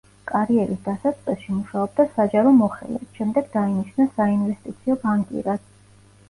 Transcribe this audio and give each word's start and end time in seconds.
კარიერის 0.29 0.79
დასაწყისში, 0.85 1.49
მუშაობდა 1.57 2.05
საჯარო 2.15 2.53
მოხელედ, 2.61 3.05
შემდეგ 3.19 3.53
დაინიშნა 3.59 4.09
საინვესტიციო 4.17 4.99
ბანკირად. 5.07 5.71